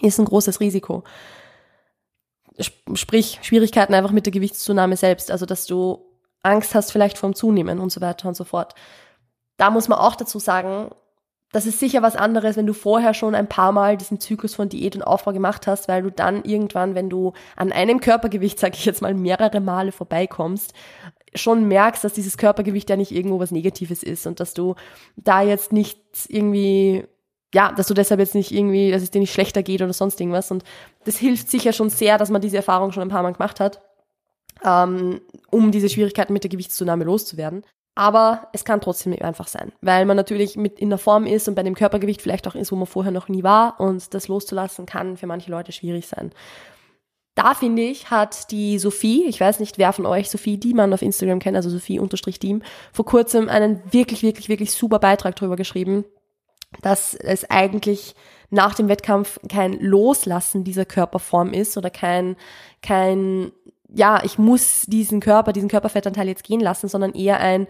[0.00, 1.04] Ist ein großes Risiko
[2.94, 6.04] sprich Schwierigkeiten einfach mit der Gewichtszunahme selbst, also dass du
[6.42, 8.74] Angst hast vielleicht vorm Zunehmen und so weiter und so fort.
[9.56, 10.90] Da muss man auch dazu sagen,
[11.52, 14.70] das ist sicher was anderes, wenn du vorher schon ein paar Mal diesen Zyklus von
[14.70, 18.74] Diät und Aufbau gemacht hast, weil du dann irgendwann, wenn du an einem Körpergewicht, sag
[18.74, 20.72] ich jetzt mal, mehrere Male vorbeikommst,
[21.34, 24.74] schon merkst, dass dieses Körpergewicht ja nicht irgendwo was Negatives ist und dass du
[25.16, 27.06] da jetzt nicht irgendwie
[27.54, 30.20] ja, dass du deshalb jetzt nicht irgendwie, dass es dir nicht schlechter geht oder sonst
[30.20, 30.50] irgendwas.
[30.50, 30.64] Und
[31.04, 33.80] das hilft sicher schon sehr, dass man diese Erfahrung schon ein paar Mal gemacht hat.
[34.64, 37.64] ähm, um diese Schwierigkeiten mit der Gewichtszunahme loszuwerden.
[37.94, 41.54] Aber es kann trotzdem einfach sein, weil man natürlich mit in der Form ist und
[41.54, 44.86] bei dem Körpergewicht vielleicht auch ist, wo man vorher noch nie war und das loszulassen
[44.86, 46.30] kann für manche Leute schwierig sein.
[47.34, 51.02] Da finde ich, hat die Sophie, ich weiß nicht, wer von euch Sophie Diemann auf
[51.02, 52.62] Instagram kennt, also Sophie unterstrich Diem,
[52.92, 56.04] vor kurzem einen wirklich, wirklich, wirklich super Beitrag darüber geschrieben,
[56.80, 58.14] dass es eigentlich
[58.50, 62.36] nach dem Wettkampf kein Loslassen dieser Körperform ist oder kein,
[62.82, 63.52] kein
[63.94, 67.66] ja, ich muss diesen Körper, diesen Körperfettanteil jetzt gehen lassen, sondern eher ein,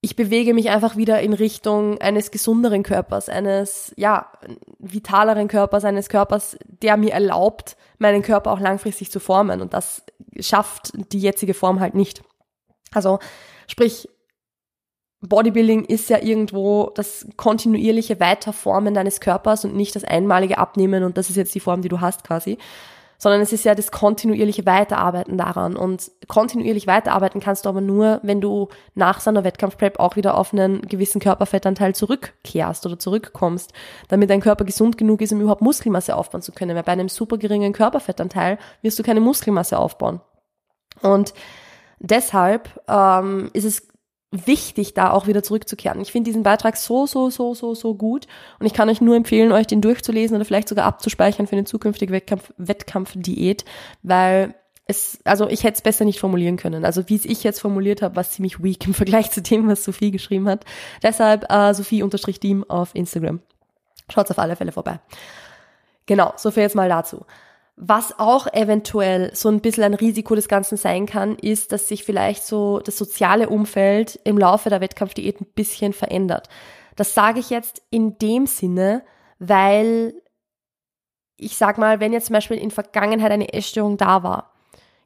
[0.00, 4.32] ich bewege mich einfach wieder in Richtung eines gesunderen Körpers, eines, ja,
[4.78, 9.60] vitaleren Körpers, eines Körpers, der mir erlaubt, meinen Körper auch langfristig zu formen.
[9.60, 10.02] Und das
[10.40, 12.22] schafft die jetzige Form halt nicht.
[12.92, 13.20] Also,
[13.68, 14.08] sprich,
[15.22, 21.16] Bodybuilding ist ja irgendwo das kontinuierliche Weiterformen deines Körpers und nicht das einmalige Abnehmen und
[21.16, 22.58] das ist jetzt die Form, die du hast quasi
[23.22, 25.76] sondern es ist ja das kontinuierliche Weiterarbeiten daran.
[25.76, 30.36] Und kontinuierlich weiterarbeiten kannst du aber nur, wenn du nach so einer Wettkampfprep auch wieder
[30.36, 33.72] auf einen gewissen Körperfettanteil zurückkehrst oder zurückkommst,
[34.08, 36.74] damit dein Körper gesund genug ist, um überhaupt Muskelmasse aufbauen zu können.
[36.74, 40.20] Weil bei einem super geringen Körperfettanteil wirst du keine Muskelmasse aufbauen.
[41.00, 41.32] Und
[42.00, 43.86] deshalb ähm, ist es
[44.32, 46.00] wichtig, da auch wieder zurückzukehren.
[46.00, 48.26] Ich finde diesen Beitrag so, so, so, so, so gut
[48.58, 51.64] und ich kann euch nur empfehlen, euch den durchzulesen oder vielleicht sogar abzuspeichern für eine
[51.64, 53.64] zukünftige Wettkampf Wettkampfdiät,
[54.02, 54.54] weil
[54.86, 56.84] es, also ich hätte es besser nicht formulieren können.
[56.84, 59.84] Also wie es ich jetzt formuliert habe, war ziemlich weak im Vergleich zu dem, was
[59.84, 60.64] Sophie geschrieben hat.
[61.02, 63.40] Deshalb äh, Sophie-Diem auf Instagram.
[64.10, 64.98] Schaut's auf alle Fälle vorbei.
[66.06, 67.24] Genau, so viel jetzt mal dazu.
[67.76, 72.04] Was auch eventuell so ein bisschen ein Risiko des Ganzen sein kann, ist, dass sich
[72.04, 76.48] vielleicht so das soziale Umfeld im Laufe der Wettkampfdiät ein bisschen verändert.
[76.96, 79.02] Das sage ich jetzt in dem Sinne,
[79.38, 80.14] weil
[81.38, 84.52] ich sag mal, wenn jetzt zum Beispiel in Vergangenheit eine Essstörung da war,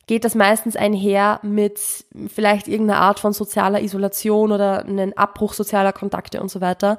[0.07, 1.81] geht das meistens einher mit
[2.29, 6.99] vielleicht irgendeiner Art von sozialer Isolation oder einem Abbruch sozialer Kontakte und so weiter.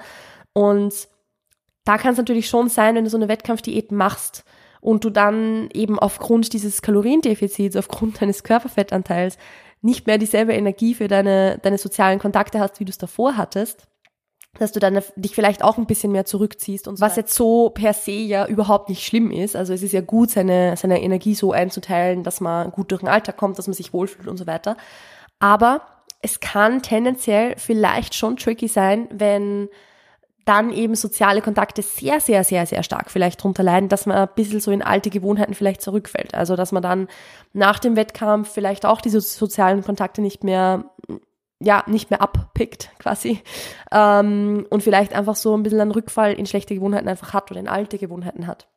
[0.53, 1.07] Und
[1.85, 4.43] da kann es natürlich schon sein, wenn du so eine Wettkampfdiät machst,
[4.87, 9.37] und du dann eben aufgrund dieses Kaloriendefizits, aufgrund deines Körperfettanteils
[9.81, 13.85] nicht mehr dieselbe Energie für deine, deine sozialen Kontakte hast, wie du es davor hattest,
[14.59, 17.69] dass du dann dich vielleicht auch ein bisschen mehr zurückziehst und so was jetzt so
[17.69, 19.57] per se ja überhaupt nicht schlimm ist.
[19.57, 23.09] Also es ist ja gut, seine, seine Energie so einzuteilen, dass man gut durch den
[23.09, 24.77] Alltag kommt, dass man sich wohlfühlt und so weiter.
[25.39, 25.81] Aber
[26.21, 29.67] es kann tendenziell vielleicht schon tricky sein, wenn
[30.47, 34.29] dann eben soziale Kontakte sehr, sehr, sehr, sehr stark vielleicht drunter leiden, dass man ein
[34.35, 36.33] bisschen so in alte Gewohnheiten vielleicht zurückfällt.
[36.33, 37.07] Also dass man dann
[37.53, 40.85] nach dem Wettkampf vielleicht auch diese sozialen Kontakte nicht mehr,
[41.59, 43.41] ja, nicht mehr abpickt quasi.
[43.91, 47.59] Ähm, und vielleicht einfach so ein bisschen einen Rückfall in schlechte Gewohnheiten einfach hat oder
[47.59, 48.67] in alte Gewohnheiten hat.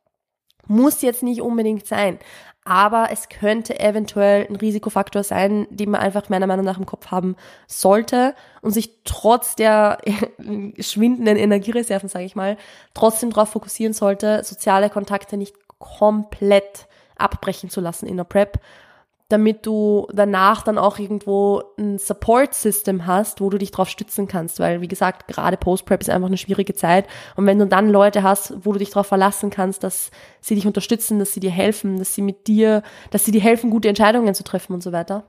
[0.70, 2.20] Muss jetzt nicht unbedingt sein.
[2.64, 7.10] Aber es könnte eventuell ein Risikofaktor sein, den man einfach meiner Meinung nach im Kopf
[7.10, 7.34] haben
[7.66, 9.98] sollte und sich trotz der
[10.78, 12.56] schwindenden Energiereserven, sage ich mal,
[12.94, 18.60] trotzdem darauf fokussieren sollte, soziale Kontakte nicht komplett abbrechen zu lassen in der Prep
[19.30, 24.60] damit du danach dann auch irgendwo ein Support-System hast, wo du dich drauf stützen kannst,
[24.60, 28.22] weil wie gesagt, gerade Post-Prep ist einfach eine schwierige Zeit und wenn du dann Leute
[28.22, 31.98] hast, wo du dich darauf verlassen kannst, dass sie dich unterstützen, dass sie dir helfen,
[31.98, 35.24] dass sie mit dir, dass sie dir helfen, gute Entscheidungen zu treffen und so weiter.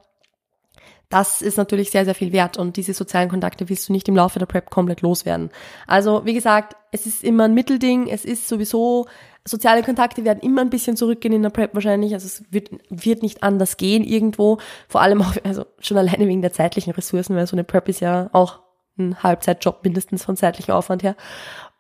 [1.11, 4.15] Das ist natürlich sehr, sehr viel wert und diese sozialen Kontakte willst du nicht im
[4.15, 5.51] Laufe der Prep komplett loswerden.
[5.85, 9.05] Also, wie gesagt, es ist immer ein Mittelding, es ist sowieso
[9.43, 12.13] Soziale Kontakte werden immer ein bisschen zurückgehen in der Prep wahrscheinlich.
[12.13, 14.59] Also es wird, wird nicht anders gehen irgendwo.
[14.87, 18.01] Vor allem auch, also schon alleine wegen der zeitlichen Ressourcen, weil so eine Prep ist
[18.01, 18.59] ja auch
[18.99, 21.15] ein Halbzeitjob mindestens von zeitlichem Aufwand her.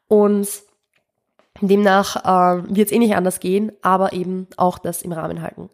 [0.07, 0.47] Und
[1.61, 5.69] demnach äh, wird es eh nicht anders gehen, aber eben auch das im Rahmen halten.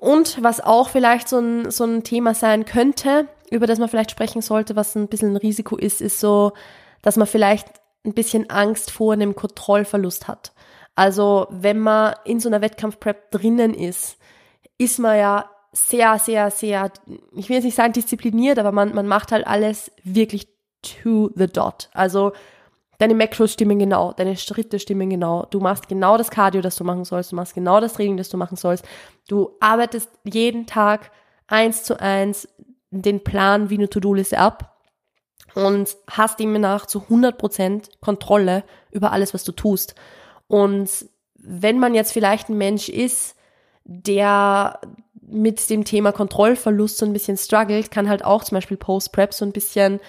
[0.00, 4.10] Und was auch vielleicht so ein, so ein Thema sein könnte, über das man vielleicht
[4.10, 6.52] sprechen sollte, was ein bisschen ein Risiko ist, ist so,
[7.02, 7.66] dass man vielleicht
[8.04, 10.52] ein bisschen Angst vor einem Kontrollverlust hat.
[10.94, 14.18] Also wenn man in so einer Wettkampfprep drinnen ist,
[14.78, 16.90] ist man ja sehr, sehr, sehr,
[17.34, 20.48] ich will jetzt nicht sagen diszipliniert, aber man, man macht halt alles wirklich
[20.82, 21.90] to the dot.
[21.92, 22.32] Also
[22.98, 25.46] deine Macros stimmen genau, deine Schritte stimmen genau.
[25.50, 27.32] Du machst genau das Cardio, das du machen sollst.
[27.32, 28.84] Du machst genau das Training, das du machen sollst.
[29.28, 31.10] Du arbeitest jeden Tag
[31.46, 32.48] eins zu eins
[32.90, 34.76] den Plan wie eine To-Do-Liste ab
[35.54, 39.94] und hast demnach zu 100% Kontrolle über alles, was du tust.
[40.48, 40.88] Und
[41.34, 43.36] wenn man jetzt vielleicht ein Mensch ist,
[43.84, 44.80] der
[45.28, 49.44] mit dem Thema Kontrollverlust so ein bisschen struggelt, kann halt auch zum Beispiel Post-Prep so
[49.44, 50.00] ein bisschen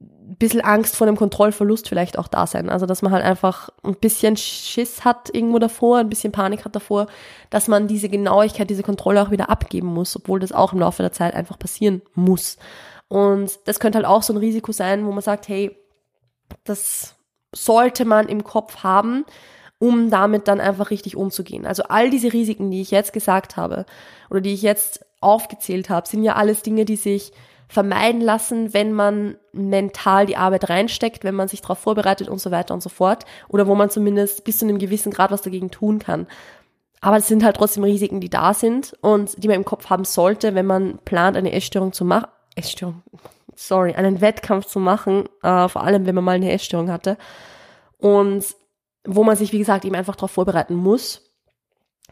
[0.00, 2.70] ein bisschen Angst vor einem Kontrollverlust vielleicht auch da sein.
[2.70, 6.74] Also dass man halt einfach ein bisschen Schiss hat irgendwo davor, ein bisschen Panik hat
[6.74, 7.08] davor,
[7.50, 11.02] dass man diese Genauigkeit, diese Kontrolle auch wieder abgeben muss, obwohl das auch im Laufe
[11.02, 12.56] der Zeit einfach passieren muss.
[13.08, 15.76] Und das könnte halt auch so ein Risiko sein, wo man sagt, hey,
[16.64, 17.16] das
[17.52, 19.24] sollte man im Kopf haben,
[19.78, 21.66] um damit dann einfach richtig umzugehen.
[21.66, 23.84] Also all diese Risiken, die ich jetzt gesagt habe
[24.30, 27.32] oder die ich jetzt aufgezählt habe, sind ja alles Dinge, die sich
[27.70, 32.50] vermeiden lassen, wenn man mental die Arbeit reinsteckt, wenn man sich darauf vorbereitet und so
[32.50, 33.24] weiter und so fort.
[33.48, 36.26] Oder wo man zumindest bis zu einem gewissen Grad was dagegen tun kann.
[37.00, 40.04] Aber es sind halt trotzdem Risiken, die da sind und die man im Kopf haben
[40.04, 42.26] sollte, wenn man plant, eine Essstörung zu machen.
[42.56, 43.02] Essstörung,
[43.54, 47.16] sorry, einen Wettkampf zu machen, äh, vor allem wenn man mal eine Essstörung hatte.
[47.98, 48.44] Und
[49.04, 51.30] wo man sich, wie gesagt, eben einfach darauf vorbereiten muss,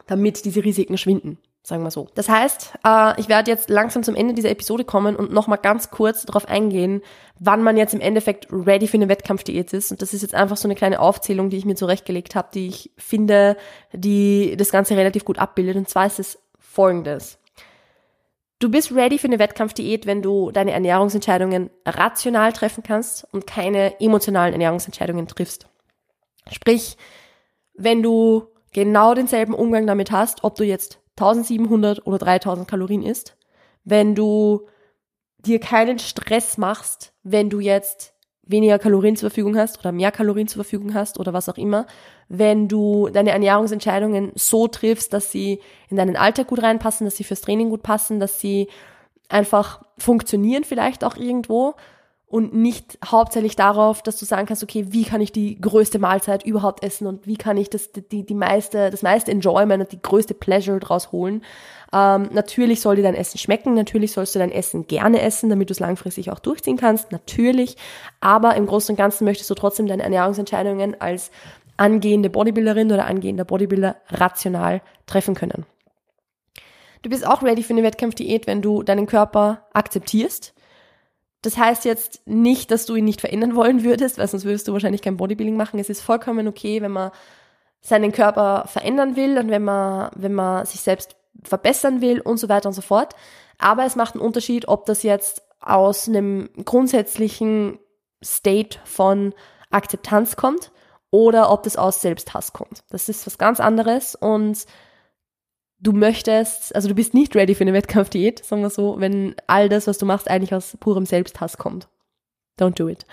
[0.06, 1.38] damit diese Risiken schwinden
[1.68, 2.08] sagen wir so.
[2.14, 5.90] Das heißt, äh, ich werde jetzt langsam zum Ende dieser Episode kommen und nochmal ganz
[5.90, 7.02] kurz darauf eingehen,
[7.38, 9.90] wann man jetzt im Endeffekt ready für eine Wettkampfdiät ist.
[9.90, 12.68] Und das ist jetzt einfach so eine kleine Aufzählung, die ich mir zurechtgelegt habe, die
[12.68, 13.58] ich finde,
[13.92, 15.76] die das Ganze relativ gut abbildet.
[15.76, 17.38] Und zwar ist es folgendes.
[18.60, 24.00] Du bist ready für eine Wettkampfdiät, wenn du deine Ernährungsentscheidungen rational treffen kannst und keine
[24.00, 25.68] emotionalen Ernährungsentscheidungen triffst.
[26.50, 26.96] Sprich,
[27.74, 33.36] wenn du genau denselben Umgang damit hast, ob du jetzt 1700 oder 3000 Kalorien isst,
[33.84, 34.66] wenn du
[35.38, 40.48] dir keinen Stress machst, wenn du jetzt weniger Kalorien zur Verfügung hast oder mehr Kalorien
[40.48, 41.86] zur Verfügung hast oder was auch immer,
[42.28, 47.24] wenn du deine Ernährungsentscheidungen so triffst, dass sie in deinen Alltag gut reinpassen, dass sie
[47.24, 48.68] fürs Training gut passen, dass sie
[49.28, 51.74] einfach funktionieren vielleicht auch irgendwo
[52.28, 56.44] und nicht hauptsächlich darauf, dass du sagen kannst, okay, wie kann ich die größte Mahlzeit
[56.44, 60.02] überhaupt essen und wie kann ich das, die, die meiste, das meiste Enjoyment und die
[60.02, 61.42] größte Pleasure draus holen.
[61.90, 65.70] Ähm, natürlich soll dir dein Essen schmecken, natürlich sollst du dein Essen gerne essen, damit
[65.70, 67.76] du es langfristig auch durchziehen kannst, natürlich.
[68.20, 71.30] Aber im Großen und Ganzen möchtest du trotzdem deine Ernährungsentscheidungen als
[71.78, 75.64] angehende Bodybuilderin oder angehender Bodybuilder rational treffen können.
[77.00, 80.52] Du bist auch ready für eine Wettkampfdiät, wenn du deinen Körper akzeptierst,
[81.42, 84.72] das heißt jetzt nicht, dass du ihn nicht verändern wollen würdest, weil sonst würdest du
[84.72, 85.78] wahrscheinlich kein Bodybuilding machen.
[85.78, 87.12] Es ist vollkommen okay, wenn man
[87.80, 92.48] seinen Körper verändern will und wenn man, wenn man sich selbst verbessern will und so
[92.48, 93.14] weiter und so fort.
[93.58, 97.78] Aber es macht einen Unterschied, ob das jetzt aus einem grundsätzlichen
[98.22, 99.34] State von
[99.70, 100.72] Akzeptanz kommt
[101.10, 102.82] oder ob das aus Selbsthass kommt.
[102.90, 104.66] Das ist was ganz anderes und
[105.80, 109.68] du möchtest, also du bist nicht ready für eine Wettkampfdiät, sagen wir so, wenn all
[109.68, 111.88] das, was du machst, eigentlich aus purem Selbsthass kommt.
[112.58, 113.06] Don't do it.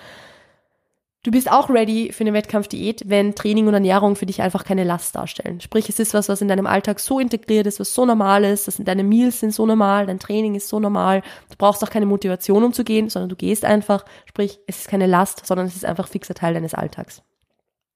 [1.26, 4.84] Du bist auch ready für eine Wettkampfdiät, wenn Training und Ernährung für dich einfach keine
[4.84, 5.60] Last darstellen.
[5.60, 8.68] Sprich, es ist was, was in deinem Alltag so integriert ist, was so normal ist,
[8.68, 11.24] dass deine Meals sind so normal, dein Training ist so normal.
[11.50, 14.06] Du brauchst auch keine Motivation, um zu gehen, sondern du gehst einfach.
[14.28, 17.24] Sprich, es ist keine Last, sondern es ist einfach fixer Teil deines Alltags.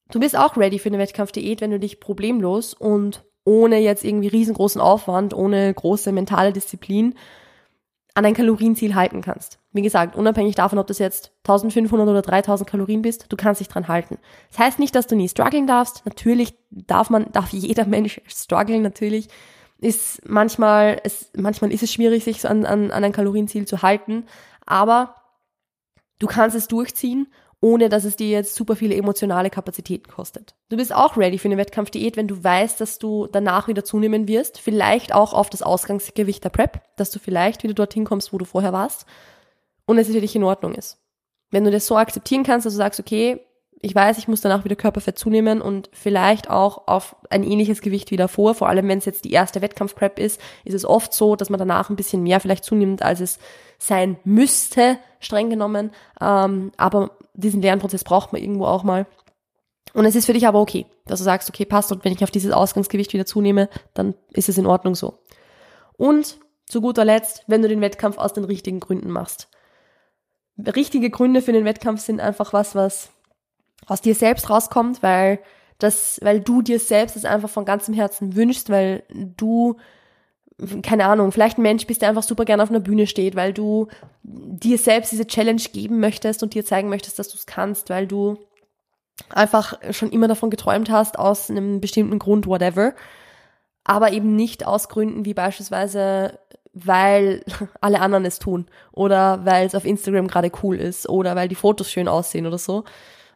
[0.09, 4.27] Du bist auch ready für eine Wettkampfdiät, wenn du dich problemlos und ohne jetzt irgendwie
[4.27, 7.15] riesengroßen Aufwand, ohne große mentale Disziplin
[8.15, 9.59] an dein Kalorienziel halten kannst.
[9.71, 13.67] Wie gesagt, unabhängig davon, ob das jetzt 1500 oder 3000 Kalorien bist, du kannst dich
[13.67, 14.17] dran halten.
[14.49, 16.05] Das heißt nicht, dass du nie strugglen darfst.
[16.05, 19.29] Natürlich darf man, darf jeder Mensch strugglen, natürlich.
[19.77, 24.25] Ist manchmal, es, manchmal ist es schwierig, sich an, an, an ein Kalorienziel zu halten,
[24.65, 25.15] aber
[26.19, 27.27] du kannst es durchziehen
[27.61, 30.55] ohne dass es dir jetzt super viele emotionale Kapazitäten kostet.
[30.69, 34.27] Du bist auch ready für eine Wettkampfdiät, wenn du weißt, dass du danach wieder zunehmen
[34.27, 38.37] wirst, vielleicht auch auf das Ausgangsgewicht der Prep, dass du vielleicht wieder dorthin kommst, wo
[38.37, 39.05] du vorher warst
[39.85, 40.97] und es für dich in Ordnung ist.
[41.51, 43.41] Wenn du das so akzeptieren kannst, dass du sagst, okay,
[43.81, 48.11] ich weiß, ich muss danach wieder Körperfett zunehmen und vielleicht auch auf ein ähnliches Gewicht
[48.11, 48.53] wie davor.
[48.53, 51.59] Vor allem, wenn es jetzt die erste Wettkampfprep ist, ist es oft so, dass man
[51.59, 53.39] danach ein bisschen mehr vielleicht zunimmt, als es
[53.77, 55.91] sein müsste, streng genommen.
[56.19, 59.05] Ähm, aber diesen Lernprozess braucht man irgendwo auch mal.
[59.93, 62.23] Und es ist für dich aber okay, dass du sagst, okay, passt und wenn ich
[62.23, 65.19] auf dieses Ausgangsgewicht wieder zunehme, dann ist es in Ordnung so.
[65.97, 69.49] Und zu guter Letzt, wenn du den Wettkampf aus den richtigen Gründen machst.
[70.57, 73.09] Richtige Gründe für den Wettkampf sind einfach was, was
[73.87, 75.39] aus dir selbst rauskommt, weil
[75.79, 79.77] das, weil du dir selbst es einfach von ganzem Herzen wünschst, weil du
[80.81, 83.53] keine Ahnung, vielleicht ein Mensch bist, der einfach super gerne auf einer Bühne steht, weil
[83.53, 83.87] du
[84.23, 88.07] dir selbst diese Challenge geben möchtest und dir zeigen möchtest, dass du es kannst, weil
[88.07, 88.37] du
[89.29, 92.93] einfach schon immer davon geträumt hast, aus einem bestimmten Grund, whatever.
[93.83, 96.39] Aber eben nicht aus Gründen wie beispielsweise,
[96.73, 97.43] weil
[97.81, 101.55] alle anderen es tun oder weil es auf Instagram gerade cool ist oder weil die
[101.55, 102.83] Fotos schön aussehen oder so,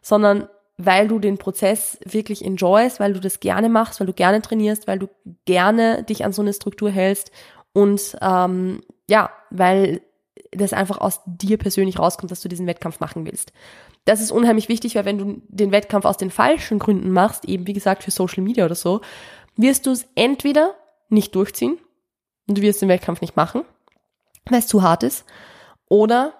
[0.02, 4.42] sondern weil du den Prozess wirklich enjoyst, weil du das gerne machst, weil du gerne
[4.42, 5.08] trainierst, weil du
[5.44, 7.30] gerne dich an so eine Struktur hältst
[7.72, 10.00] und ähm, ja, weil
[10.50, 13.52] das einfach aus dir persönlich rauskommt, dass du diesen Wettkampf machen willst.
[14.04, 17.66] Das ist unheimlich wichtig, weil wenn du den Wettkampf aus den falschen Gründen machst, eben
[17.66, 19.00] wie gesagt für Social Media oder so,
[19.56, 20.74] wirst du es entweder
[21.08, 21.78] nicht durchziehen
[22.46, 23.62] und du wirst den Wettkampf nicht machen,
[24.46, 25.24] weil es zu hart ist,
[25.88, 26.34] oder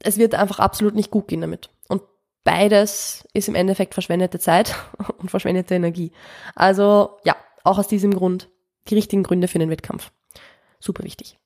[0.00, 1.70] es wird einfach absolut nicht gut gehen damit.
[1.88, 2.02] Und
[2.44, 4.76] beides ist im Endeffekt verschwendete Zeit
[5.18, 6.12] und verschwendete Energie.
[6.54, 8.48] Also ja, auch aus diesem Grund
[8.88, 10.10] die richtigen Gründe für den Wettkampf.
[10.78, 11.38] Super wichtig.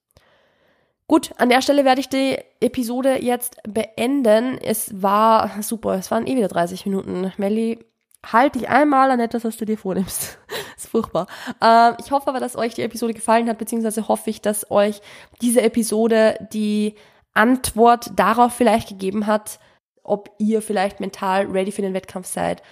[1.07, 4.59] Gut, an der Stelle werde ich die Episode jetzt beenden.
[4.59, 7.33] Es war super, es waren eh wieder 30 Minuten.
[7.39, 7.79] Melli,
[8.27, 10.39] halt dich einmal an etwas, was du dir vornimmst.
[10.77, 11.27] ist furchtbar.
[11.63, 15.01] Äh, ich hoffe aber, dass euch die Episode gefallen hat, beziehungsweise hoffe ich, dass euch
[15.41, 16.95] diese Episode die
[17.33, 19.61] Antwort darauf vielleicht gegeben hat,
[20.09, 22.63] ob ihr vielleicht mental ready für den Wettkampf seid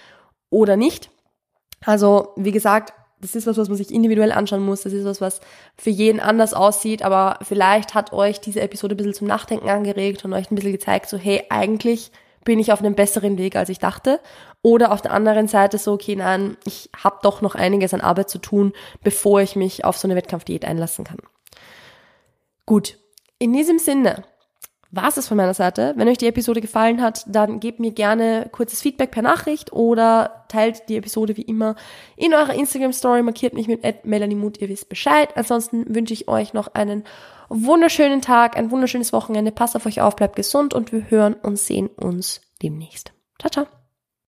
[0.49, 1.09] oder nicht.
[1.85, 4.83] Also, wie gesagt, das ist was, was man sich individuell anschauen muss.
[4.83, 5.41] Das ist was, was
[5.75, 7.03] für jeden anders aussieht.
[7.03, 10.71] Aber vielleicht hat euch diese Episode ein bisschen zum Nachdenken angeregt und euch ein bisschen
[10.71, 12.11] gezeigt, so, hey, eigentlich
[12.43, 14.19] bin ich auf einem besseren Weg, als ich dachte.
[14.61, 18.29] Oder auf der anderen Seite so, okay, nein, ich habe doch noch einiges an Arbeit
[18.29, 18.73] zu tun,
[19.03, 21.17] bevor ich mich auf so eine Wettkampfdiät einlassen kann.
[22.65, 22.97] Gut,
[23.39, 24.23] in diesem Sinne
[24.91, 25.93] war es von meiner Seite.
[25.97, 30.45] Wenn euch die Episode gefallen hat, dann gebt mir gerne kurzes Feedback per Nachricht oder
[30.47, 31.75] teilt die Episode wie immer
[32.15, 35.29] in eurer Instagram-Story, markiert mich mit Melanie ihr wisst Bescheid.
[35.35, 37.03] Ansonsten wünsche ich euch noch einen
[37.49, 39.51] wunderschönen Tag, ein wunderschönes Wochenende.
[39.51, 43.13] Passt auf euch auf, bleibt gesund und wir hören und sehen uns demnächst.
[43.39, 43.76] Ciao, ciao.